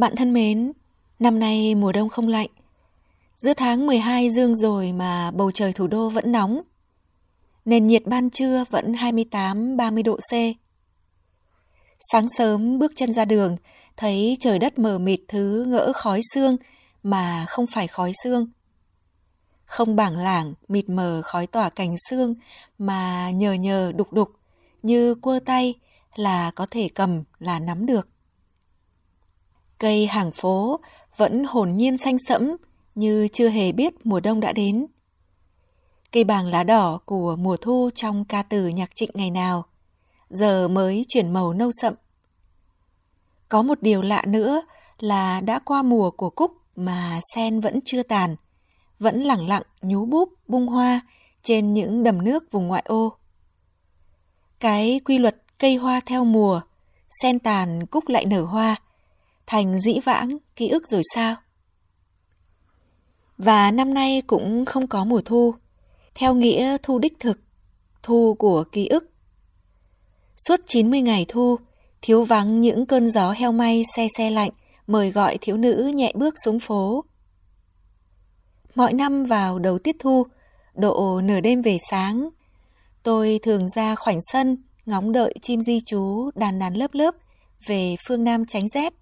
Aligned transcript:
Bạn 0.00 0.16
thân 0.16 0.32
mến, 0.32 0.72
năm 1.18 1.38
nay 1.38 1.74
mùa 1.74 1.92
đông 1.92 2.08
không 2.08 2.28
lạnh. 2.28 2.48
Giữa 3.34 3.54
tháng 3.54 3.86
12 3.86 4.30
dương 4.30 4.54
rồi 4.54 4.92
mà 4.92 5.30
bầu 5.30 5.50
trời 5.52 5.72
thủ 5.72 5.86
đô 5.86 6.08
vẫn 6.08 6.32
nóng. 6.32 6.62
Nền 7.64 7.86
nhiệt 7.86 8.06
ban 8.06 8.30
trưa 8.30 8.64
vẫn 8.70 8.92
28-30 8.92 10.02
độ 10.02 10.16
C. 10.16 10.32
Sáng 12.12 12.26
sớm 12.38 12.78
bước 12.78 12.92
chân 12.96 13.12
ra 13.12 13.24
đường, 13.24 13.56
thấy 13.96 14.36
trời 14.40 14.58
đất 14.58 14.78
mờ 14.78 14.98
mịt 14.98 15.20
thứ 15.28 15.64
ngỡ 15.68 15.92
khói 15.92 16.20
xương 16.34 16.56
mà 17.02 17.46
không 17.48 17.66
phải 17.66 17.86
khói 17.86 18.12
xương. 18.24 18.48
Không 19.64 19.96
bảng 19.96 20.16
lảng, 20.16 20.54
mịt 20.68 20.88
mờ 20.88 21.22
khói 21.24 21.46
tỏa 21.46 21.70
cành 21.70 21.94
xương 22.10 22.34
mà 22.78 23.30
nhờ 23.30 23.52
nhờ 23.52 23.92
đục 23.96 24.12
đục, 24.12 24.30
như 24.82 25.14
cua 25.14 25.38
tay, 25.44 25.74
là 26.14 26.50
có 26.54 26.66
thể 26.70 26.88
cầm 26.94 27.22
là 27.38 27.58
nắm 27.58 27.86
được. 27.86 28.08
Cây 29.80 30.06
hàng 30.06 30.30
phố 30.32 30.80
vẫn 31.16 31.44
hồn 31.44 31.76
nhiên 31.76 31.98
xanh 31.98 32.16
sẫm 32.18 32.56
như 32.94 33.28
chưa 33.32 33.48
hề 33.48 33.72
biết 33.72 34.06
mùa 34.06 34.20
đông 34.20 34.40
đã 34.40 34.52
đến. 34.52 34.86
Cây 36.12 36.24
bàng 36.24 36.46
lá 36.46 36.64
đỏ 36.64 36.98
của 37.04 37.36
mùa 37.36 37.56
thu 37.56 37.90
trong 37.94 38.24
ca 38.24 38.42
từ 38.42 38.68
nhạc 38.68 38.90
trịnh 38.94 39.10
ngày 39.14 39.30
nào, 39.30 39.64
giờ 40.30 40.68
mới 40.68 41.04
chuyển 41.08 41.32
màu 41.32 41.52
nâu 41.52 41.70
sậm. 41.72 41.94
Có 43.48 43.62
một 43.62 43.82
điều 43.82 44.02
lạ 44.02 44.24
nữa 44.26 44.62
là 44.98 45.40
đã 45.40 45.58
qua 45.58 45.82
mùa 45.82 46.10
của 46.10 46.30
cúc 46.30 46.52
mà 46.76 47.20
sen 47.34 47.60
vẫn 47.60 47.80
chưa 47.84 48.02
tàn, 48.02 48.36
vẫn 48.98 49.22
lẳng 49.22 49.48
lặng 49.48 49.62
nhú 49.82 50.06
búp 50.06 50.28
bung 50.48 50.66
hoa 50.66 51.00
trên 51.42 51.74
những 51.74 52.02
đầm 52.02 52.24
nước 52.24 52.44
vùng 52.50 52.68
ngoại 52.68 52.82
ô. 52.86 53.12
Cái 54.60 55.00
quy 55.04 55.18
luật 55.18 55.36
cây 55.58 55.76
hoa 55.76 56.00
theo 56.06 56.24
mùa, 56.24 56.60
sen 57.22 57.38
tàn 57.38 57.86
cúc 57.86 58.08
lại 58.08 58.24
nở 58.26 58.44
hoa, 58.44 58.76
thành 59.50 59.80
dĩ 59.80 60.00
vãng 60.04 60.28
ký 60.56 60.68
ức 60.68 60.88
rồi 60.88 61.02
sao? 61.14 61.36
Và 63.38 63.70
năm 63.70 63.94
nay 63.94 64.22
cũng 64.26 64.64
không 64.64 64.86
có 64.86 65.04
mùa 65.04 65.20
thu, 65.24 65.54
theo 66.14 66.34
nghĩa 66.34 66.76
thu 66.82 66.98
đích 66.98 67.20
thực, 67.20 67.38
thu 68.02 68.36
của 68.38 68.64
ký 68.72 68.86
ức. 68.86 69.10
Suốt 70.46 70.60
90 70.66 71.00
ngày 71.00 71.24
thu, 71.28 71.56
thiếu 72.02 72.24
vắng 72.24 72.60
những 72.60 72.86
cơn 72.86 73.10
gió 73.10 73.30
heo 73.30 73.52
may 73.52 73.82
xe 73.96 74.06
xe 74.16 74.30
lạnh 74.30 74.50
mời 74.86 75.10
gọi 75.10 75.38
thiếu 75.40 75.56
nữ 75.56 75.92
nhẹ 75.94 76.12
bước 76.14 76.34
xuống 76.44 76.58
phố. 76.58 77.04
Mọi 78.74 78.92
năm 78.92 79.24
vào 79.24 79.58
đầu 79.58 79.78
tiết 79.78 79.96
thu, 79.98 80.26
độ 80.74 81.20
nửa 81.24 81.40
đêm 81.40 81.62
về 81.62 81.78
sáng, 81.90 82.28
tôi 83.02 83.40
thường 83.42 83.68
ra 83.68 83.94
khoảnh 83.94 84.18
sân 84.32 84.56
ngóng 84.86 85.12
đợi 85.12 85.34
chim 85.42 85.60
di 85.60 85.80
chú 85.86 86.30
đàn 86.34 86.58
đàn 86.58 86.74
lớp 86.74 86.94
lớp 86.94 87.14
về 87.66 87.96
phương 88.08 88.24
Nam 88.24 88.44
tránh 88.44 88.68
rét. 88.68 88.94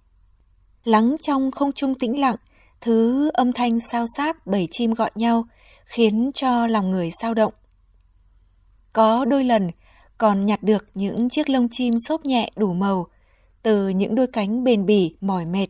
Lắng 0.88 1.16
trong 1.22 1.50
không 1.50 1.72
trung 1.72 1.94
tĩnh 1.94 2.21
lặng, 2.21 2.37
thứ 2.81 3.31
âm 3.34 3.53
thanh 3.53 3.78
sao 3.93 4.06
xác 4.16 4.47
bảy 4.47 4.69
chim 4.71 4.94
gọi 4.94 5.10
nhau 5.15 5.47
khiến 5.84 6.31
cho 6.34 6.66
lòng 6.66 6.91
người 6.91 7.10
sao 7.21 7.34
động. 7.34 7.53
Có 8.93 9.25
đôi 9.25 9.44
lần 9.44 9.71
còn 10.19 10.47
nhặt 10.47 10.62
được 10.62 10.87
những 10.94 11.28
chiếc 11.28 11.49
lông 11.49 11.69
chim 11.71 11.94
xốp 12.09 12.25
nhẹ 12.25 12.50
đủ 12.56 12.72
màu 12.72 13.06
từ 13.62 13.88
những 13.88 14.15
đôi 14.15 14.26
cánh 14.26 14.65
bền 14.65 14.87
bỉ 14.87 15.16
mỏi 15.21 15.44
mệt 15.44 15.66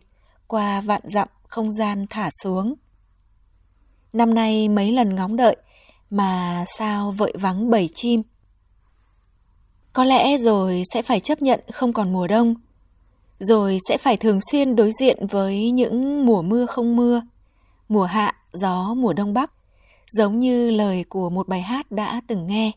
qua 0.47 0.81
vạn 0.81 1.03
dặm 1.05 1.29
không 1.47 1.73
gian 1.73 2.07
thả 2.11 2.29
xuống. 2.43 2.75
Năm 4.13 4.35
nay 4.35 4.69
mấy 4.69 4.93
lần 4.93 5.15
ngóng 5.15 5.37
đợi 5.37 5.57
mà 6.11 6.65
sao 6.79 7.11
vội 7.11 7.33
vắng 7.37 7.71
bảy 7.71 7.89
chim 7.95 8.23
có 9.93 10.05
lẽ 10.05 10.39
rồi 10.39 10.83
sẽ 10.93 11.03
phải 11.03 11.21
chấp 11.21 11.43
nhận 11.43 11.61
không 11.73 11.93
còn 11.93 12.13
mùa 12.13 12.27
đông, 12.27 12.55
rồi 13.39 13.79
sẽ 13.89 13.99
phải 13.99 14.17
thường 14.17 14.39
xuyên 14.51 14.77
đối 14.77 14.91
diện 15.01 15.27
với 15.27 15.71
những 15.71 16.27
mùa 16.27 16.43
mưa 16.43 16.67
không 16.67 16.97
mưa, 16.97 17.23
mùa 17.89 18.05
hạ, 18.05 18.37
gió 18.53 18.95
mùa 18.95 19.13
đông 19.13 19.35
bắc, 19.35 19.53
giống 20.07 20.39
như 20.39 20.71
lời 20.71 21.05
của 21.09 21.31
một 21.31 21.49
bài 21.49 21.63
hát 21.63 21.91
đã 21.91 22.21
từng 22.27 22.47
nghe. 22.47 22.73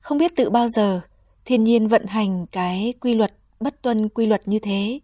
Không 0.00 0.18
biết 0.18 0.36
tự 0.36 0.50
bao 0.50 0.68
giờ 0.68 1.00
thiên 1.44 1.64
nhiên 1.64 1.88
vận 1.88 2.06
hành 2.06 2.46
cái 2.46 2.94
quy 3.00 3.14
luật 3.14 3.34
bất 3.60 3.82
tuân 3.82 4.08
quy 4.08 4.26
luật 4.26 4.48
như 4.48 4.58
thế. 4.58 5.00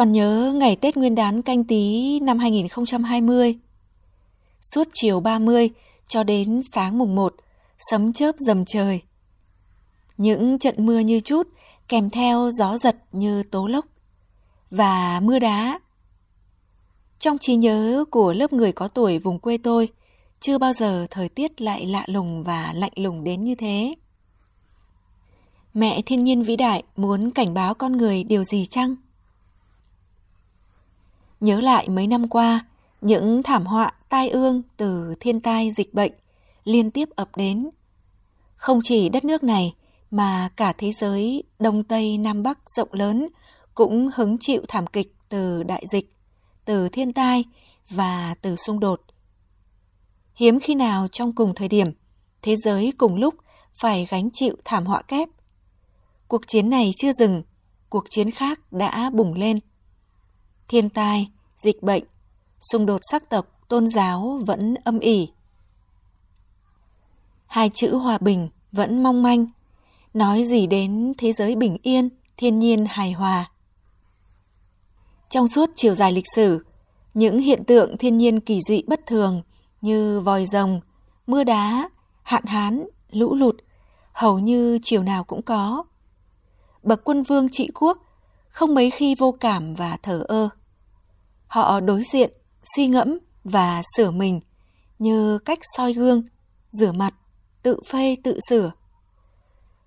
Còn 0.00 0.12
nhớ 0.12 0.52
ngày 0.56 0.76
Tết 0.76 0.96
Nguyên 0.96 1.14
đán 1.14 1.42
canh 1.42 1.64
tí 1.64 2.20
năm 2.20 2.38
2020. 2.38 3.58
Suốt 4.60 4.88
chiều 4.92 5.20
30 5.20 5.70
cho 6.06 6.24
đến 6.24 6.62
sáng 6.74 6.98
mùng 6.98 7.14
1, 7.14 7.34
sấm 7.78 8.12
chớp 8.12 8.34
dầm 8.38 8.64
trời. 8.64 9.02
Những 10.16 10.58
trận 10.58 10.86
mưa 10.86 10.98
như 10.98 11.20
chút 11.20 11.48
kèm 11.88 12.10
theo 12.10 12.50
gió 12.50 12.78
giật 12.78 12.96
như 13.12 13.42
tố 13.42 13.66
lốc 13.66 13.84
và 14.70 15.20
mưa 15.20 15.38
đá. 15.38 15.80
Trong 17.18 17.38
trí 17.38 17.56
nhớ 17.56 18.04
của 18.10 18.32
lớp 18.32 18.52
người 18.52 18.72
có 18.72 18.88
tuổi 18.88 19.18
vùng 19.18 19.38
quê 19.38 19.58
tôi, 19.58 19.88
chưa 20.40 20.58
bao 20.58 20.72
giờ 20.72 21.06
thời 21.10 21.28
tiết 21.28 21.60
lại 21.60 21.86
lạ 21.86 22.04
lùng 22.06 22.44
và 22.44 22.72
lạnh 22.74 22.92
lùng 22.96 23.24
đến 23.24 23.44
như 23.44 23.54
thế. 23.54 23.94
Mẹ 25.74 26.02
thiên 26.06 26.24
nhiên 26.24 26.42
vĩ 26.42 26.56
đại 26.56 26.82
muốn 26.96 27.30
cảnh 27.30 27.54
báo 27.54 27.74
con 27.74 27.96
người 27.96 28.24
điều 28.24 28.44
gì 28.44 28.66
chăng? 28.66 28.96
Nhớ 31.40 31.60
lại 31.60 31.88
mấy 31.88 32.06
năm 32.06 32.28
qua, 32.28 32.66
những 33.00 33.42
thảm 33.42 33.66
họa 33.66 33.92
tai 34.08 34.28
ương 34.28 34.62
từ 34.76 35.14
thiên 35.20 35.40
tai 35.40 35.70
dịch 35.76 35.94
bệnh 35.94 36.12
liên 36.64 36.90
tiếp 36.90 37.08
ập 37.16 37.36
đến. 37.36 37.70
Không 38.56 38.80
chỉ 38.84 39.08
đất 39.08 39.24
nước 39.24 39.42
này 39.42 39.74
mà 40.10 40.48
cả 40.56 40.72
thế 40.72 40.92
giới 40.92 41.42
Đông 41.58 41.84
Tây 41.84 42.18
Nam 42.18 42.42
Bắc 42.42 42.58
rộng 42.76 42.88
lớn 42.92 43.28
cũng 43.74 44.08
hứng 44.14 44.36
chịu 44.40 44.62
thảm 44.68 44.86
kịch 44.86 45.14
từ 45.28 45.62
đại 45.62 45.82
dịch, 45.92 46.12
từ 46.64 46.88
thiên 46.88 47.12
tai 47.12 47.44
và 47.90 48.34
từ 48.42 48.56
xung 48.56 48.80
đột. 48.80 49.00
Hiếm 50.34 50.60
khi 50.60 50.74
nào 50.74 51.08
trong 51.08 51.32
cùng 51.32 51.54
thời 51.54 51.68
điểm, 51.68 51.92
thế 52.42 52.54
giới 52.56 52.92
cùng 52.98 53.16
lúc 53.16 53.34
phải 53.80 54.06
gánh 54.10 54.30
chịu 54.32 54.56
thảm 54.64 54.86
họa 54.86 55.02
kép. 55.02 55.28
Cuộc 56.28 56.46
chiến 56.46 56.70
này 56.70 56.92
chưa 56.96 57.12
dừng, 57.12 57.42
cuộc 57.88 58.04
chiến 58.10 58.30
khác 58.30 58.72
đã 58.72 59.10
bùng 59.10 59.34
lên 59.34 59.58
thiên 60.70 60.88
tai, 60.88 61.30
dịch 61.56 61.82
bệnh, 61.82 62.04
xung 62.60 62.86
đột 62.86 63.00
sắc 63.10 63.28
tộc, 63.28 63.46
tôn 63.68 63.86
giáo 63.86 64.40
vẫn 64.46 64.74
âm 64.74 64.98
ỉ. 64.98 65.28
Hai 67.46 67.70
chữ 67.74 67.94
hòa 67.94 68.18
bình 68.18 68.48
vẫn 68.72 69.02
mong 69.02 69.22
manh, 69.22 69.46
nói 70.14 70.44
gì 70.44 70.66
đến 70.66 71.12
thế 71.18 71.32
giới 71.32 71.56
bình 71.56 71.76
yên, 71.82 72.08
thiên 72.36 72.58
nhiên 72.58 72.86
hài 72.88 73.12
hòa. 73.12 73.50
Trong 75.28 75.48
suốt 75.48 75.70
chiều 75.76 75.94
dài 75.94 76.12
lịch 76.12 76.26
sử, 76.34 76.64
những 77.14 77.38
hiện 77.38 77.64
tượng 77.64 77.98
thiên 77.98 78.18
nhiên 78.18 78.40
kỳ 78.40 78.60
dị 78.68 78.82
bất 78.86 79.06
thường 79.06 79.42
như 79.80 80.20
vòi 80.20 80.46
rồng, 80.46 80.80
mưa 81.26 81.44
đá, 81.44 81.88
hạn 82.22 82.44
hán, 82.44 82.84
lũ 83.10 83.34
lụt 83.34 83.56
hầu 84.12 84.38
như 84.38 84.78
chiều 84.82 85.02
nào 85.02 85.24
cũng 85.24 85.42
có. 85.42 85.84
Bậc 86.82 87.00
quân 87.04 87.22
vương 87.22 87.48
trị 87.48 87.70
quốc 87.74 87.98
không 88.48 88.74
mấy 88.74 88.90
khi 88.90 89.14
vô 89.14 89.32
cảm 89.40 89.74
và 89.74 89.98
thở 90.02 90.24
ơ. 90.28 90.48
Họ 91.50 91.80
đối 91.80 92.02
diện, 92.02 92.32
suy 92.76 92.86
ngẫm 92.86 93.18
và 93.44 93.82
sửa 93.96 94.10
mình 94.10 94.40
như 94.98 95.38
cách 95.38 95.58
soi 95.76 95.92
gương, 95.92 96.22
rửa 96.70 96.92
mặt, 96.92 97.14
tự 97.62 97.80
phê 97.86 98.16
tự 98.24 98.38
sửa. 98.48 98.72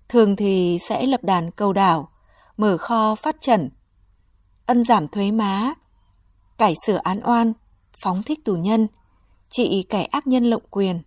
Thường 0.08 0.36
thì 0.36 0.78
sẽ 0.88 1.06
lập 1.06 1.24
đàn 1.24 1.50
cầu 1.50 1.72
đảo, 1.72 2.08
mở 2.56 2.78
kho 2.78 3.14
phát 3.14 3.36
trần, 3.40 3.70
ân 4.66 4.84
giảm 4.84 5.08
thuế 5.08 5.30
má, 5.30 5.74
cải 6.58 6.74
sửa 6.86 6.96
án 6.96 7.20
oan, 7.24 7.52
phóng 8.02 8.22
thích 8.22 8.44
tù 8.44 8.56
nhân, 8.56 8.86
trị 9.48 9.84
kẻ 9.88 10.02
ác 10.02 10.26
nhân 10.26 10.44
lộng 10.44 10.62
quyền. 10.70 11.02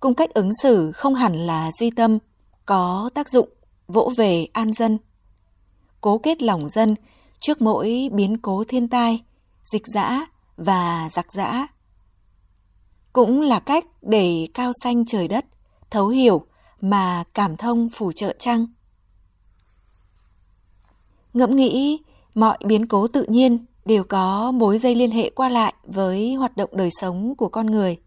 Cung 0.00 0.14
cách 0.14 0.34
ứng 0.34 0.50
xử 0.62 0.92
không 0.92 1.14
hẳn 1.14 1.46
là 1.46 1.70
duy 1.72 1.90
tâm, 1.90 2.18
có 2.66 3.10
tác 3.14 3.28
dụng 3.28 3.48
vỗ 3.88 4.12
về 4.16 4.46
an 4.52 4.72
dân. 4.72 4.98
Cố 6.00 6.18
kết 6.18 6.42
lòng 6.42 6.68
dân 6.68 6.94
trước 7.40 7.62
mỗi 7.62 8.08
biến 8.12 8.38
cố 8.38 8.64
thiên 8.68 8.88
tai, 8.88 9.22
dịch 9.62 9.86
dã 9.94 10.26
và 10.56 11.08
giặc 11.12 11.32
dã. 11.32 11.66
Cũng 13.12 13.40
là 13.40 13.60
cách 13.60 13.84
để 14.02 14.48
cao 14.54 14.72
xanh 14.82 15.04
trời 15.06 15.28
đất, 15.28 15.44
thấu 15.90 16.08
hiểu 16.08 16.46
mà 16.80 17.24
cảm 17.34 17.56
thông 17.56 17.88
phù 17.90 18.12
trợ 18.12 18.34
trăng. 18.38 18.66
Ngẫm 21.34 21.56
nghĩ 21.56 21.98
mọi 22.34 22.58
biến 22.64 22.86
cố 22.86 23.08
tự 23.08 23.24
nhiên 23.28 23.58
đều 23.84 24.04
có 24.04 24.52
mối 24.52 24.78
dây 24.78 24.94
liên 24.94 25.10
hệ 25.10 25.30
qua 25.30 25.48
lại 25.48 25.74
với 25.84 26.34
hoạt 26.34 26.56
động 26.56 26.70
đời 26.72 26.88
sống 27.00 27.34
của 27.34 27.48
con 27.48 27.66
người. 27.66 27.98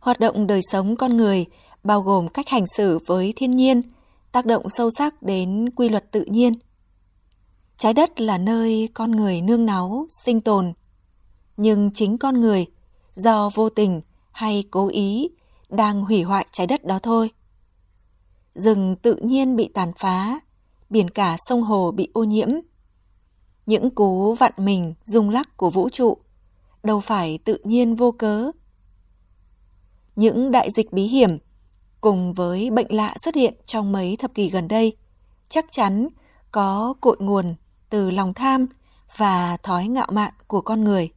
Hoạt 0.00 0.20
động 0.20 0.46
đời 0.46 0.60
sống 0.72 0.96
con 0.96 1.16
người 1.16 1.46
bao 1.84 2.00
gồm 2.00 2.28
cách 2.28 2.48
hành 2.48 2.64
xử 2.76 2.98
với 3.06 3.32
thiên 3.36 3.56
nhiên, 3.56 3.82
tác 4.32 4.46
động 4.46 4.70
sâu 4.70 4.90
sắc 4.98 5.22
đến 5.22 5.70
quy 5.76 5.88
luật 5.88 6.10
tự 6.10 6.24
nhiên. 6.24 6.54
Trái 7.80 7.94
đất 7.94 8.20
là 8.20 8.38
nơi 8.38 8.88
con 8.94 9.10
người 9.10 9.40
nương 9.40 9.66
náu, 9.66 10.06
sinh 10.24 10.40
tồn. 10.40 10.72
Nhưng 11.56 11.90
chính 11.94 12.18
con 12.18 12.40
người, 12.40 12.66
do 13.12 13.50
vô 13.54 13.70
tình 13.70 14.00
hay 14.32 14.64
cố 14.70 14.88
ý, 14.88 15.28
đang 15.68 16.04
hủy 16.04 16.22
hoại 16.22 16.46
trái 16.52 16.66
đất 16.66 16.84
đó 16.84 16.98
thôi. 16.98 17.30
Rừng 18.54 18.96
tự 19.02 19.14
nhiên 19.14 19.56
bị 19.56 19.70
tàn 19.74 19.92
phá, 19.98 20.40
biển 20.90 21.10
cả 21.10 21.36
sông 21.38 21.62
hồ 21.62 21.90
bị 21.90 22.08
ô 22.12 22.24
nhiễm. 22.24 22.48
Những 23.66 23.90
cú 23.90 24.34
vặn 24.34 24.52
mình, 24.56 24.94
rung 25.04 25.30
lắc 25.30 25.56
của 25.56 25.70
vũ 25.70 25.88
trụ, 25.88 26.16
đâu 26.82 27.00
phải 27.00 27.38
tự 27.44 27.58
nhiên 27.64 27.94
vô 27.94 28.12
cớ. 28.12 28.50
Những 30.16 30.50
đại 30.50 30.68
dịch 30.70 30.92
bí 30.92 31.02
hiểm 31.02 31.38
cùng 32.00 32.32
với 32.32 32.70
bệnh 32.70 32.92
lạ 32.92 33.14
xuất 33.24 33.34
hiện 33.34 33.54
trong 33.66 33.92
mấy 33.92 34.16
thập 34.16 34.34
kỷ 34.34 34.50
gần 34.50 34.68
đây, 34.68 34.96
chắc 35.48 35.66
chắn 35.72 36.08
có 36.50 36.94
cội 37.00 37.16
nguồn 37.20 37.54
từ 37.90 38.10
lòng 38.10 38.34
tham 38.34 38.66
và 39.16 39.56
thói 39.56 39.86
ngạo 39.86 40.08
mạn 40.12 40.32
của 40.46 40.60
con 40.60 40.84
người. 40.84 41.10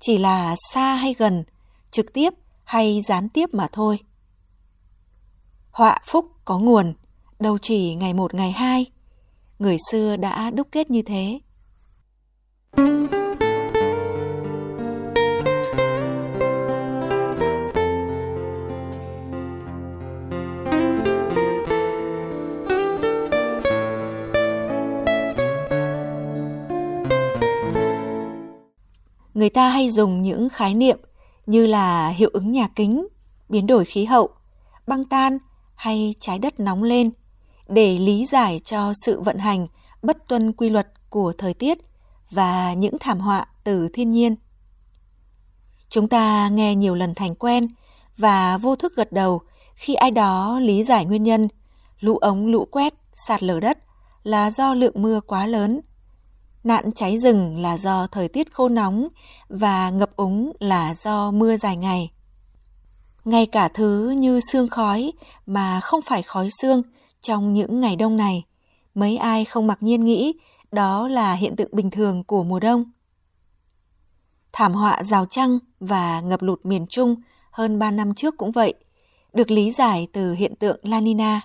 Chỉ 0.00 0.18
là 0.18 0.56
xa 0.72 0.94
hay 0.94 1.14
gần, 1.18 1.44
trực 1.90 2.12
tiếp 2.12 2.34
hay 2.64 3.00
gián 3.08 3.28
tiếp 3.28 3.54
mà 3.54 3.66
thôi. 3.72 3.98
Họa 5.70 5.98
phúc 6.04 6.26
có 6.44 6.58
nguồn, 6.58 6.94
đâu 7.38 7.58
chỉ 7.58 7.94
ngày 7.94 8.14
một 8.14 8.34
ngày 8.34 8.52
hai. 8.52 8.86
Người 9.58 9.76
xưa 9.90 10.16
đã 10.16 10.50
đúc 10.50 10.68
kết 10.72 10.90
như 10.90 11.02
thế. 11.02 11.40
Người 29.44 29.50
ta 29.50 29.68
hay 29.68 29.90
dùng 29.90 30.22
những 30.22 30.48
khái 30.48 30.74
niệm 30.74 30.98
như 31.46 31.66
là 31.66 32.08
hiệu 32.08 32.30
ứng 32.32 32.52
nhà 32.52 32.68
kính, 32.68 33.08
biến 33.48 33.66
đổi 33.66 33.84
khí 33.84 34.04
hậu, 34.04 34.28
băng 34.86 35.04
tan 35.04 35.38
hay 35.74 36.14
trái 36.20 36.38
đất 36.38 36.60
nóng 36.60 36.82
lên 36.82 37.10
để 37.68 37.98
lý 37.98 38.26
giải 38.26 38.60
cho 38.64 38.92
sự 39.04 39.20
vận 39.20 39.38
hành 39.38 39.66
bất 40.02 40.28
tuân 40.28 40.52
quy 40.52 40.70
luật 40.70 40.88
của 41.10 41.32
thời 41.38 41.54
tiết 41.54 41.78
và 42.30 42.72
những 42.72 42.98
thảm 43.00 43.20
họa 43.20 43.46
từ 43.64 43.88
thiên 43.88 44.10
nhiên. 44.10 44.36
Chúng 45.88 46.08
ta 46.08 46.48
nghe 46.48 46.74
nhiều 46.74 46.94
lần 46.94 47.14
thành 47.14 47.34
quen 47.34 47.68
và 48.16 48.58
vô 48.58 48.76
thức 48.76 48.96
gật 48.96 49.12
đầu 49.12 49.40
khi 49.74 49.94
ai 49.94 50.10
đó 50.10 50.60
lý 50.60 50.84
giải 50.84 51.04
nguyên 51.04 51.22
nhân 51.22 51.48
lũ 52.00 52.16
ống 52.16 52.46
lũ 52.46 52.66
quét, 52.70 52.94
sạt 53.12 53.42
lở 53.42 53.60
đất 53.60 53.78
là 54.22 54.50
do 54.50 54.74
lượng 54.74 55.02
mưa 55.02 55.20
quá 55.20 55.46
lớn. 55.46 55.80
Nạn 56.64 56.92
cháy 56.94 57.18
rừng 57.18 57.62
là 57.62 57.78
do 57.78 58.06
thời 58.06 58.28
tiết 58.28 58.52
khô 58.54 58.68
nóng 58.68 59.08
và 59.48 59.90
ngập 59.90 60.16
úng 60.16 60.52
là 60.58 60.94
do 60.94 61.30
mưa 61.30 61.56
dài 61.56 61.76
ngày. 61.76 62.10
Ngay 63.24 63.46
cả 63.46 63.68
thứ 63.68 64.10
như 64.10 64.40
sương 64.40 64.68
khói 64.68 65.12
mà 65.46 65.80
không 65.80 66.02
phải 66.02 66.22
khói 66.22 66.48
sương 66.60 66.82
trong 67.20 67.52
những 67.52 67.80
ngày 67.80 67.96
đông 67.96 68.16
này, 68.16 68.44
mấy 68.94 69.16
ai 69.16 69.44
không 69.44 69.66
mặc 69.66 69.78
nhiên 69.82 70.04
nghĩ 70.04 70.32
đó 70.72 71.08
là 71.08 71.34
hiện 71.34 71.56
tượng 71.56 71.70
bình 71.72 71.90
thường 71.90 72.24
của 72.24 72.44
mùa 72.44 72.60
đông. 72.60 72.84
Thảm 74.52 74.72
họa 74.72 75.02
rào 75.02 75.26
trăng 75.26 75.58
và 75.80 76.20
ngập 76.20 76.42
lụt 76.42 76.60
miền 76.64 76.86
Trung 76.86 77.16
hơn 77.50 77.78
3 77.78 77.90
năm 77.90 78.14
trước 78.14 78.36
cũng 78.36 78.50
vậy, 78.50 78.74
được 79.32 79.50
lý 79.50 79.70
giải 79.72 80.08
từ 80.12 80.32
hiện 80.32 80.56
tượng 80.56 80.80
La 80.82 81.00
Nina. 81.00 81.40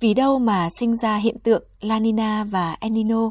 Vì 0.00 0.14
đâu 0.14 0.38
mà 0.38 0.70
sinh 0.70 0.96
ra 0.96 1.16
hiện 1.16 1.38
tượng 1.38 1.62
La 1.80 1.98
Nina 1.98 2.44
và 2.44 2.76
El 2.80 2.92
Nino? 2.92 3.30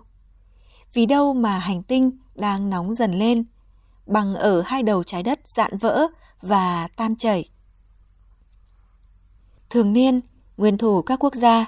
Vì 0.98 1.06
đâu 1.06 1.34
mà 1.34 1.60
hành 1.60 1.84
tinh 1.84 2.12
đang 2.36 2.70
nóng 2.70 2.94
dần 2.94 3.12
lên, 3.20 3.44
bằng 4.06 4.36
ở 4.36 4.62
hai 4.62 4.84
đầu 4.84 5.04
trái 5.04 5.24
đất 5.24 5.48
dạn 5.48 5.78
vỡ 5.78 6.08
và 6.42 6.88
tan 6.96 7.16
chảy. 7.16 7.50
Thường 9.70 9.94
niên, 9.94 10.22
nguyên 10.58 10.78
thủ 10.78 11.02
các 11.02 11.24
quốc 11.24 11.36
gia, 11.36 11.66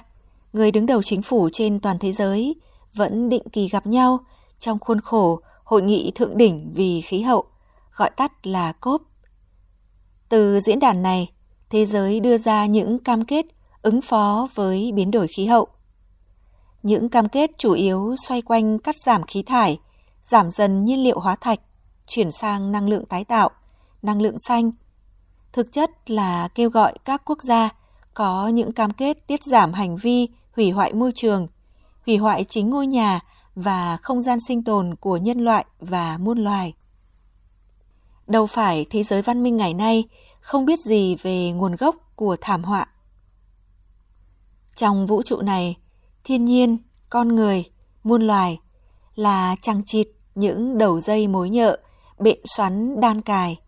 người 0.52 0.70
đứng 0.70 0.86
đầu 0.86 1.02
chính 1.02 1.22
phủ 1.22 1.48
trên 1.52 1.80
toàn 1.80 1.98
thế 1.98 2.12
giới 2.12 2.54
vẫn 2.94 3.28
định 3.28 3.42
kỳ 3.52 3.68
gặp 3.68 3.86
nhau 3.86 4.20
trong 4.58 4.78
khuôn 4.78 5.00
khổ 5.00 5.40
Hội 5.64 5.82
nghị 5.82 6.12
Thượng 6.14 6.36
đỉnh 6.36 6.72
vì 6.74 7.00
khí 7.00 7.22
hậu, 7.22 7.44
gọi 7.96 8.10
tắt 8.10 8.46
là 8.46 8.72
COP. 8.72 9.02
Từ 10.28 10.60
diễn 10.60 10.78
đàn 10.78 11.02
này, 11.02 11.30
thế 11.70 11.86
giới 11.86 12.20
đưa 12.20 12.38
ra 12.38 12.66
những 12.66 12.98
cam 12.98 13.24
kết 13.24 13.46
ứng 13.82 14.00
phó 14.00 14.48
với 14.54 14.92
biến 14.94 15.10
đổi 15.10 15.26
khí 15.26 15.46
hậu. 15.46 15.68
Những 16.82 17.08
cam 17.08 17.28
kết 17.28 17.50
chủ 17.58 17.72
yếu 17.72 18.14
xoay 18.28 18.42
quanh 18.42 18.78
cắt 18.78 18.96
giảm 19.06 19.22
khí 19.22 19.42
thải, 19.42 19.78
giảm 20.22 20.50
dần 20.50 20.84
nhiên 20.84 21.04
liệu 21.04 21.20
hóa 21.20 21.36
thạch, 21.36 21.60
chuyển 22.06 22.30
sang 22.30 22.72
năng 22.72 22.88
lượng 22.88 23.06
tái 23.06 23.24
tạo, 23.24 23.50
năng 24.02 24.22
lượng 24.22 24.38
xanh. 24.38 24.70
Thực 25.52 25.72
chất 25.72 26.10
là 26.10 26.48
kêu 26.54 26.70
gọi 26.70 26.94
các 27.04 27.22
quốc 27.24 27.42
gia 27.42 27.70
có 28.14 28.48
những 28.48 28.72
cam 28.72 28.90
kết 28.90 29.26
tiết 29.26 29.44
giảm 29.44 29.72
hành 29.72 29.96
vi 29.96 30.28
hủy 30.56 30.70
hoại 30.70 30.92
môi 30.92 31.12
trường, 31.14 31.48
hủy 32.06 32.16
hoại 32.16 32.44
chính 32.44 32.70
ngôi 32.70 32.86
nhà 32.86 33.20
và 33.54 33.96
không 33.96 34.22
gian 34.22 34.38
sinh 34.40 34.64
tồn 34.64 34.94
của 34.96 35.16
nhân 35.16 35.38
loại 35.38 35.64
và 35.80 36.18
muôn 36.18 36.38
loài. 36.38 36.74
Đâu 38.26 38.46
phải 38.46 38.86
thế 38.90 39.02
giới 39.02 39.22
văn 39.22 39.42
minh 39.42 39.56
ngày 39.56 39.74
nay 39.74 40.04
không 40.40 40.64
biết 40.64 40.80
gì 40.80 41.16
về 41.22 41.50
nguồn 41.50 41.76
gốc 41.76 41.96
của 42.16 42.36
thảm 42.40 42.64
họa. 42.64 42.86
Trong 44.74 45.06
vũ 45.06 45.22
trụ 45.22 45.40
này, 45.40 45.76
thiên 46.30 46.44
nhiên, 46.44 46.78
con 47.08 47.28
người, 47.28 47.64
muôn 48.04 48.22
loài 48.22 48.58
là 49.14 49.56
chằng 49.62 49.82
chịt 49.86 50.08
những 50.34 50.78
đầu 50.78 51.00
dây 51.00 51.28
mối 51.28 51.50
nhợ, 51.50 51.78
bện 52.18 52.38
xoắn 52.44 53.00
đan 53.00 53.20
cài. 53.20 53.60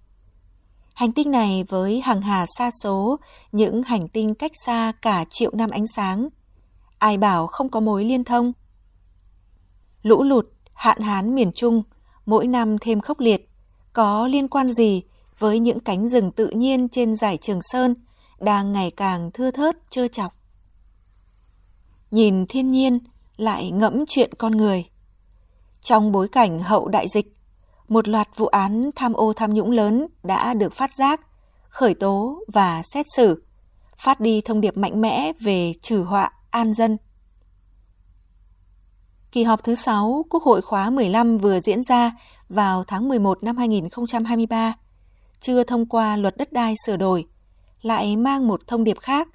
Hành 0.94 1.12
tinh 1.12 1.30
này 1.30 1.64
với 1.68 2.00
hàng 2.00 2.22
hà 2.22 2.46
xa 2.58 2.70
số, 2.82 3.16
những 3.52 3.82
hành 3.82 4.08
tinh 4.08 4.34
cách 4.34 4.52
xa 4.66 4.92
cả 5.02 5.24
triệu 5.30 5.50
năm 5.54 5.70
ánh 5.70 5.86
sáng. 5.86 6.28
Ai 6.98 7.18
bảo 7.18 7.46
không 7.46 7.68
có 7.68 7.80
mối 7.80 8.04
liên 8.04 8.24
thông? 8.24 8.52
Lũ 10.02 10.22
lụt, 10.22 10.46
hạn 10.74 11.00
hán 11.00 11.34
miền 11.34 11.52
Trung, 11.52 11.82
mỗi 12.26 12.46
năm 12.46 12.78
thêm 12.78 13.00
khốc 13.00 13.20
liệt, 13.20 13.48
có 13.92 14.26
liên 14.26 14.48
quan 14.48 14.72
gì 14.72 15.02
với 15.38 15.58
những 15.58 15.80
cánh 15.80 16.08
rừng 16.08 16.32
tự 16.32 16.48
nhiên 16.48 16.88
trên 16.88 17.16
giải 17.16 17.36
Trường 17.36 17.62
Sơn 17.62 17.94
đang 18.40 18.72
ngày 18.72 18.90
càng 18.90 19.30
thưa 19.34 19.50
thớt 19.50 19.76
trơ 19.90 20.08
chọc? 20.08 20.41
Nhìn 22.12 22.46
thiên 22.46 22.70
nhiên, 22.70 22.98
lại 23.36 23.70
ngẫm 23.70 24.04
chuyện 24.08 24.30
con 24.38 24.56
người. 24.56 24.84
Trong 25.80 26.12
bối 26.12 26.28
cảnh 26.28 26.58
hậu 26.58 26.88
đại 26.88 27.08
dịch, 27.08 27.36
một 27.88 28.08
loạt 28.08 28.28
vụ 28.36 28.46
án 28.46 28.90
tham 28.96 29.12
ô 29.12 29.32
tham 29.32 29.54
nhũng 29.54 29.70
lớn 29.70 30.06
đã 30.22 30.54
được 30.54 30.72
phát 30.72 30.92
giác, 30.92 31.20
khởi 31.68 31.94
tố 31.94 32.38
và 32.48 32.82
xét 32.82 33.06
xử, 33.16 33.42
phát 33.98 34.20
đi 34.20 34.40
thông 34.40 34.60
điệp 34.60 34.76
mạnh 34.76 35.00
mẽ 35.00 35.32
về 35.40 35.72
trừ 35.82 36.02
họa 36.02 36.30
an 36.50 36.74
dân. 36.74 36.96
Kỳ 39.32 39.42
họp 39.44 39.64
thứ 39.64 39.74
6 39.74 40.24
Quốc 40.30 40.42
hội 40.42 40.62
khóa 40.62 40.90
15 40.90 41.38
vừa 41.38 41.60
diễn 41.60 41.82
ra 41.82 42.12
vào 42.48 42.84
tháng 42.84 43.08
11 43.08 43.42
năm 43.42 43.56
2023, 43.56 44.74
chưa 45.40 45.64
thông 45.64 45.86
qua 45.86 46.16
luật 46.16 46.36
đất 46.36 46.52
đai 46.52 46.74
sửa 46.86 46.96
đổi, 46.96 47.24
lại 47.82 48.16
mang 48.16 48.48
một 48.48 48.66
thông 48.66 48.84
điệp 48.84 48.98
khác, 49.00 49.28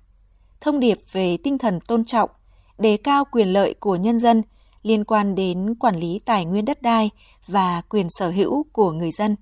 thông 0.62 0.80
điệp 0.80 0.98
về 1.12 1.38
tinh 1.44 1.58
thần 1.58 1.80
tôn 1.80 2.06
trọng, 2.06 2.30
đề 2.78 2.98
cao 2.98 3.26
quyền 3.32 3.54
lợi 3.54 3.74
của 3.74 3.96
nhân 3.96 4.20
dân 4.20 4.44
liên 4.84 5.04
quan 5.04 5.36
đến 5.36 5.76
quản 5.76 5.96
lý 5.96 6.20
tài 6.26 6.46
nguyên 6.46 6.66
đất 6.66 6.82
đai 6.82 7.10
và 7.48 7.82
quyền 7.90 8.08
sở 8.10 8.30
hữu 8.30 8.66
của 8.72 8.92
người 8.92 9.12
dân. 9.12 9.36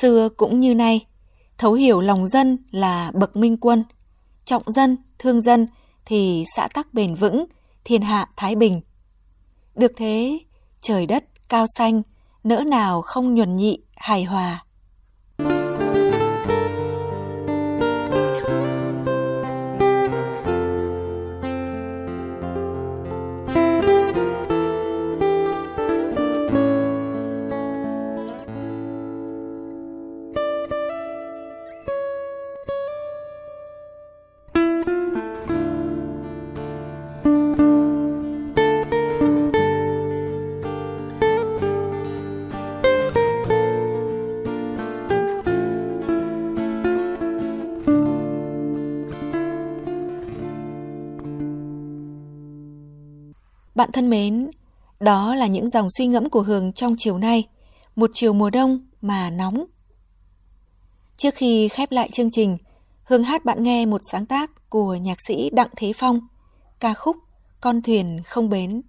Xưa 0.00 0.28
cũng 0.36 0.60
như 0.60 0.74
nay, 0.74 1.06
thấu 1.58 1.72
hiểu 1.72 2.00
lòng 2.00 2.28
dân 2.28 2.58
là 2.70 3.10
bậc 3.14 3.36
minh 3.36 3.56
quân, 3.56 3.84
trọng 4.44 4.62
dân, 4.66 4.96
thương 5.18 5.40
dân 5.40 5.66
thì 6.04 6.44
xã 6.56 6.68
tắc 6.68 6.94
bền 6.94 7.14
vững, 7.14 7.44
thiên 7.84 8.02
hạ 8.02 8.28
thái 8.36 8.54
bình. 8.54 8.80
Được 9.74 9.92
thế, 9.96 10.38
trời 10.80 11.06
đất 11.06 11.24
cao 11.48 11.64
xanh, 11.78 12.02
nỡ 12.44 12.60
nào 12.60 13.02
không 13.02 13.34
nhuần 13.34 13.56
nhị, 13.56 13.78
hài 13.96 14.24
hòa. 14.24 14.64
Bạn 53.80 53.92
thân 53.92 54.10
mến, 54.10 54.50
đó 55.00 55.34
là 55.34 55.46
những 55.46 55.68
dòng 55.68 55.86
suy 55.90 56.06
ngẫm 56.06 56.30
của 56.30 56.42
Hường 56.42 56.72
trong 56.72 56.94
chiều 56.98 57.18
nay, 57.18 57.48
một 57.96 58.10
chiều 58.14 58.32
mùa 58.32 58.50
đông 58.50 58.86
mà 59.00 59.30
nóng. 59.30 59.64
Trước 61.16 61.34
khi 61.34 61.68
khép 61.68 61.92
lại 61.92 62.10
chương 62.12 62.30
trình, 62.30 62.58
Hương 63.04 63.22
hát 63.22 63.44
bạn 63.44 63.62
nghe 63.62 63.86
một 63.86 64.00
sáng 64.10 64.26
tác 64.26 64.70
của 64.70 64.94
nhạc 64.94 65.18
sĩ 65.26 65.50
Đặng 65.50 65.68
Thế 65.76 65.92
Phong, 65.96 66.20
ca 66.80 66.94
khúc 66.94 67.16
Con 67.60 67.82
thuyền 67.82 68.20
không 68.26 68.48
bến. 68.48 68.82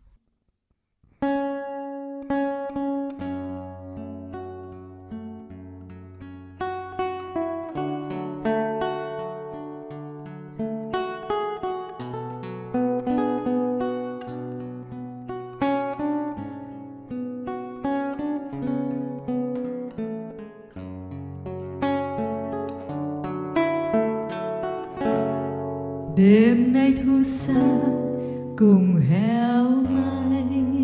heo 29.10 29.70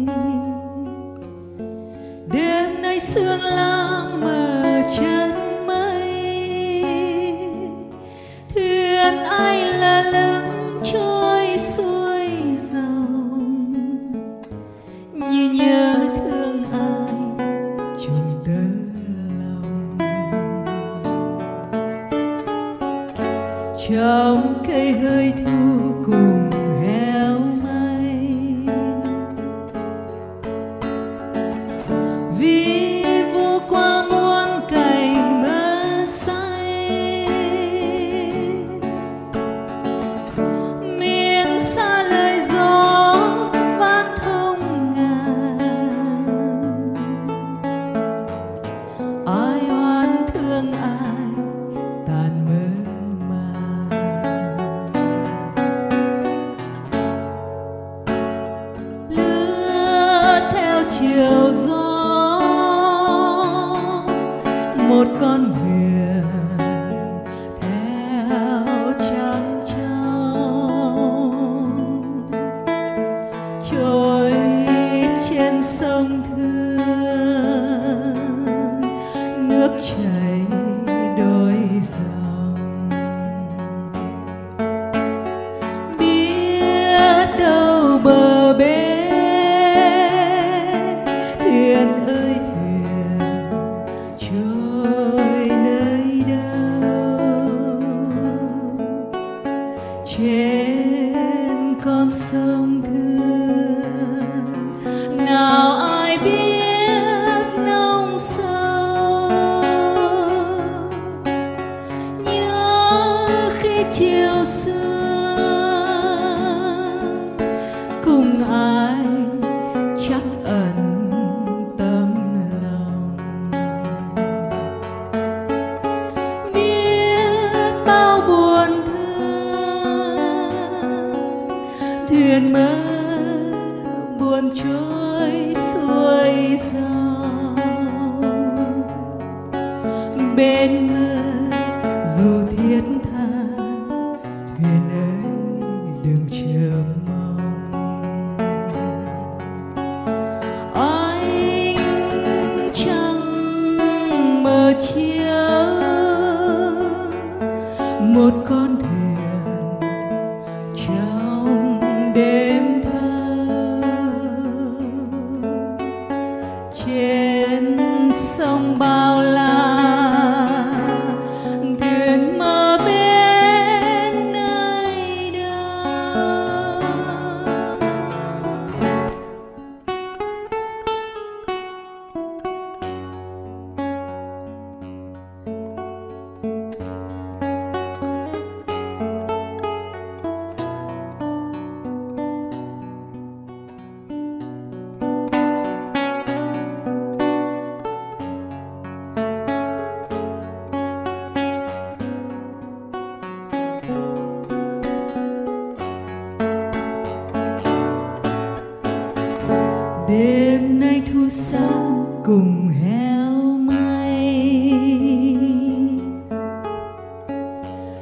may. 0.05 0.37
Đêm 2.31 2.81
nay 2.81 2.99
sương 2.99 3.41
lãng 3.41 4.21
mờ 4.21 4.46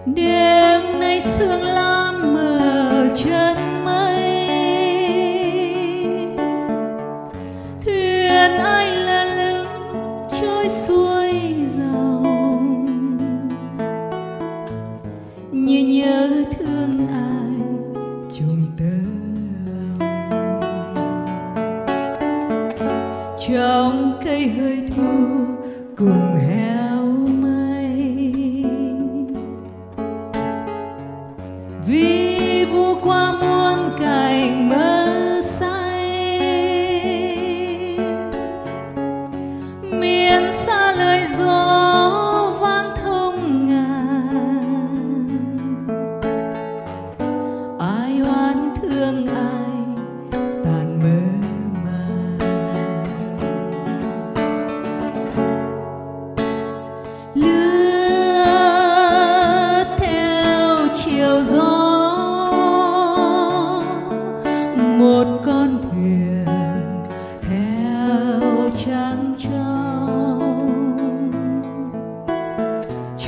đêm 0.06 1.00
nay 1.00 1.22
sương 1.22 1.64
lam 1.64 2.34
mờ 2.34 3.08
chân 3.16 3.45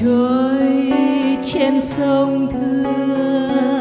trôi 0.02 0.92
trên 1.54 1.82
sông 1.82 2.48
thương. 2.52 3.77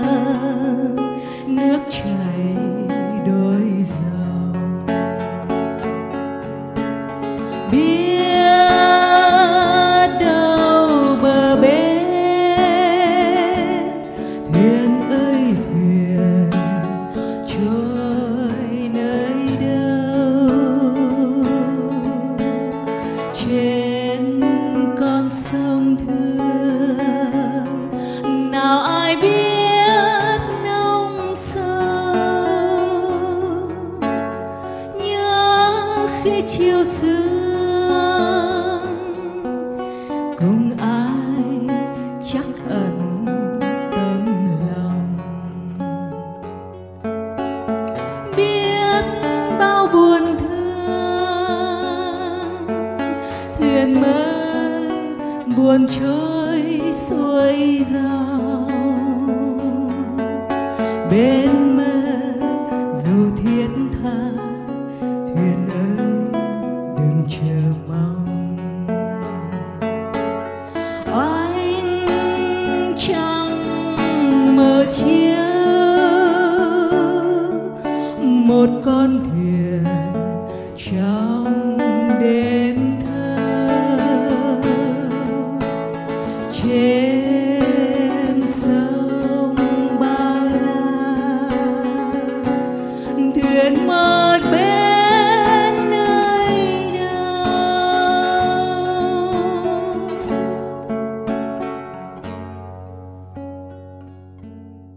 Khi 36.27 37.26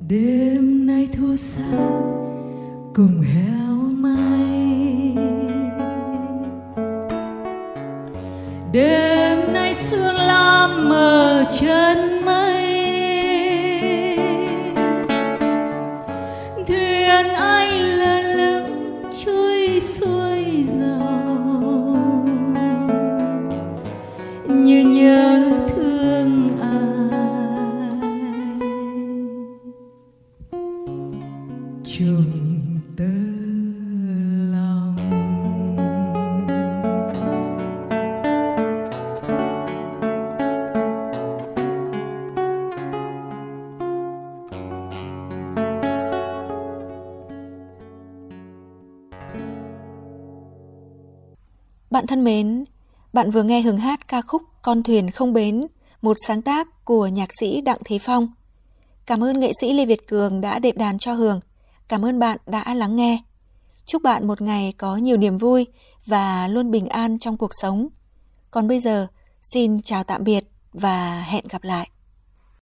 đêm 0.10 0.86
nay 0.86 1.08
thu 1.18 1.36
xa 1.36 1.72
cùng 2.96 3.22
héo 3.22 3.76
may. 3.76 5.16
Đêm 8.72 9.54
nay 9.54 9.74
sương 9.74 10.16
lam 10.16 10.90
mờ 10.90 11.46
chân 11.60 12.19
Bạn 52.00 52.08
thân 52.08 52.24
mến, 52.24 52.66
bạn 53.14 53.32
vừa 53.32 53.44
nghe 53.44 53.62
Hường 53.62 53.78
hát 53.78 54.08
ca 54.08 54.22
khúc 54.22 54.42
Con 54.62 54.84
thuyền 54.84 55.12
không 55.12 55.34
bến, 55.34 55.68
một 56.02 56.18
sáng 56.28 56.42
tác 56.42 56.86
của 56.86 57.08
nhạc 57.08 57.30
sĩ 57.40 57.62
Đặng 57.62 57.78
Thế 57.86 58.00
Phong. 58.00 58.32
Cảm 59.06 59.24
ơn 59.24 59.40
nghệ 59.40 59.52
sĩ 59.62 59.74
Lê 59.74 59.86
Việt 59.86 60.08
Cường 60.08 60.42
đã 60.42 60.60
đệm 60.60 60.78
đàn 60.78 61.00
cho 61.00 61.14
Hường. 61.14 61.40
Cảm 61.88 62.06
ơn 62.06 62.20
bạn 62.20 62.38
đã 62.46 62.74
lắng 62.74 62.96
nghe. 62.96 63.24
Chúc 63.86 64.02
bạn 64.02 64.28
một 64.28 64.42
ngày 64.42 64.74
có 64.78 64.98
nhiều 64.98 65.18
niềm 65.18 65.38
vui 65.38 65.68
và 66.06 66.48
luôn 66.48 66.72
bình 66.72 66.88
an 66.88 67.20
trong 67.20 67.38
cuộc 67.38 67.52
sống. 67.62 67.88
Còn 68.52 68.68
bây 68.68 68.80
giờ, 68.80 69.08
xin 69.42 69.82
chào 69.82 70.04
tạm 70.04 70.24
biệt 70.24 70.44
và 70.74 71.22
hẹn 71.22 71.46
gặp 71.50 71.64
lại. 71.64 71.90